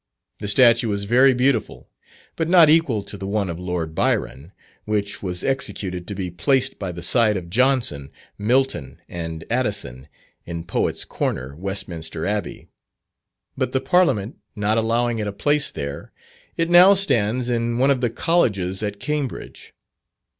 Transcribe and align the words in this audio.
The 0.39 0.47
statue 0.47 0.91
is 0.93 1.03
very 1.03 1.31
beautiful, 1.31 1.87
but 2.35 2.49
not 2.49 2.71
equal 2.71 3.03
to 3.03 3.17
the 3.17 3.27
one 3.27 3.51
of 3.51 3.59
Lord 3.59 3.93
Byron, 3.93 4.51
which 4.85 5.21
was 5.21 5.43
executed 5.43 6.07
to 6.07 6.15
be 6.15 6.31
placed 6.31 6.79
by 6.79 6.91
the 6.91 7.03
side 7.03 7.37
of 7.37 7.51
Johnson, 7.51 8.09
Milton, 8.35 8.99
and 9.07 9.45
Addison, 9.51 10.07
in 10.43 10.63
Poets' 10.63 11.05
Corner, 11.05 11.55
Westminster 11.55 12.25
Abbey; 12.25 12.67
but 13.55 13.73
the 13.73 13.79
Parliament 13.79 14.37
not 14.55 14.75
allowing 14.79 15.19
it 15.19 15.27
a 15.27 15.31
place 15.31 15.69
there, 15.69 16.11
it 16.57 16.67
now 16.71 16.95
stands 16.95 17.51
in 17.51 17.77
one 17.77 17.91
of 17.91 18.01
the 18.01 18.09
Colleges 18.09 18.81
at 18.81 18.99
Cambridge. 18.99 19.71